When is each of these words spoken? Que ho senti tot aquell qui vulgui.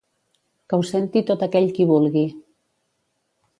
Que 0.71 0.79
ho 0.79 0.85
senti 0.91 1.23
tot 1.27 1.45
aquell 1.49 1.69
qui 1.77 1.87
vulgui. 1.93 2.25